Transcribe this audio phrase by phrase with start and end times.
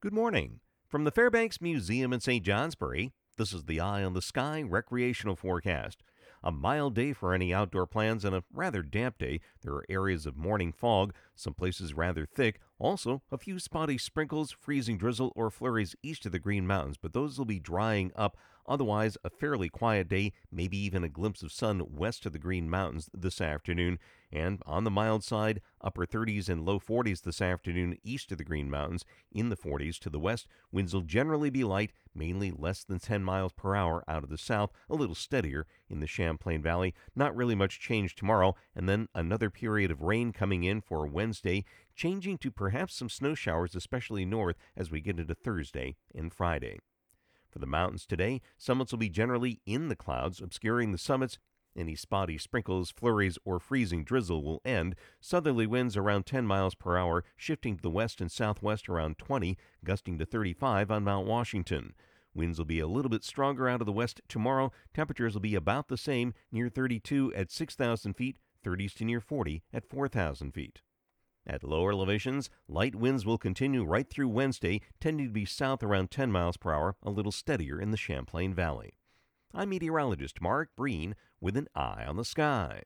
[0.00, 0.60] Good morning.
[0.86, 2.44] From the Fairbanks Museum in St.
[2.44, 6.04] Johnsbury, this is the Eye on the Sky recreational forecast.
[6.40, 9.40] A mild day for any outdoor plans and a rather damp day.
[9.62, 12.60] There are areas of morning fog, some places rather thick.
[12.80, 17.12] Also, a few spotty sprinkles, freezing drizzle, or flurries east of the Green Mountains, but
[17.12, 18.36] those will be drying up.
[18.68, 22.68] Otherwise, a fairly quiet day, maybe even a glimpse of sun west of the Green
[22.68, 23.98] Mountains this afternoon.
[24.30, 28.44] And on the mild side, upper 30s and low 40s this afternoon east of the
[28.44, 29.06] Green Mountains.
[29.32, 33.24] In the 40s to the west, winds will generally be light, mainly less than 10
[33.24, 36.94] miles per hour out of the south, a little steadier in the Champlain Valley.
[37.16, 41.64] Not really much change tomorrow, and then another period of rain coming in for Wednesday,
[41.96, 46.78] changing to perhaps some snow showers, especially north, as we get into Thursday and Friday.
[47.50, 51.38] For the mountains today, summits will be generally in the clouds, obscuring the summits.
[51.76, 54.96] Any spotty sprinkles, flurries, or freezing drizzle will end.
[55.20, 59.56] Southerly winds around 10 miles per hour, shifting to the west and southwest around 20,
[59.84, 61.94] gusting to 35 on Mount Washington.
[62.34, 64.70] Winds will be a little bit stronger out of the west tomorrow.
[64.92, 69.62] Temperatures will be about the same, near 32 at 6,000 feet, 30s to near 40
[69.72, 70.80] at 4,000 feet.
[71.48, 76.10] At lower elevations, light winds will continue right through Wednesday, tending to be south around
[76.10, 78.98] 10 miles per hour, a little steadier in the Champlain Valley.
[79.54, 82.82] I'm meteorologist Mark Breen with an eye on the sky.